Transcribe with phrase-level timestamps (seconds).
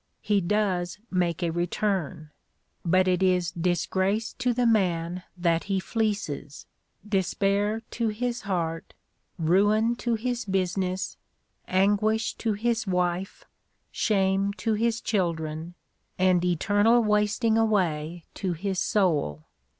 [0.23, 2.31] He does make a return;
[2.83, 6.65] but it is disgrace to the man that he fleeces,
[7.07, 8.95] despair to his heart,
[9.37, 11.17] ruin to his business,
[11.67, 13.45] anguish to his wife,
[13.91, 15.75] shame to his children,
[16.17, 19.43] and eternal wasting away to his soul.